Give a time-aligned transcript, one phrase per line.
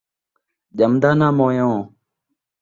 [0.77, 1.79] ڄمدا ناں موئیوں